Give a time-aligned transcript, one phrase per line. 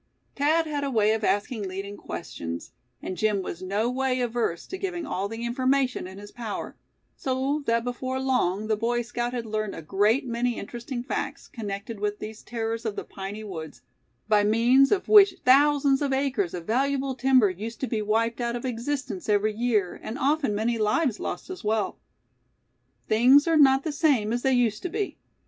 [0.35, 2.71] Thad had a way of asking leading questions,
[3.03, 6.75] and Jim was no way averse to giving all the information in his power;
[7.15, 11.99] so that before long the Boy Scout had learned a great many interesting facts connected
[11.99, 13.83] with these terrors of the piney woods,
[14.27, 18.55] by means of which thousands of acres of valuable timber used to be wiped out
[18.55, 21.99] of existence every year, and often many lives lost as well.
[23.07, 25.19] Things are not the same as they used to be.